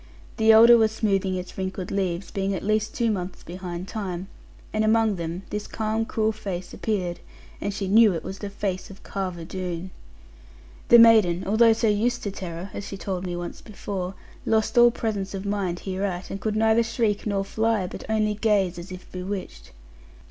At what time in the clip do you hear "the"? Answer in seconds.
0.37-0.51, 8.39-8.49, 10.89-10.97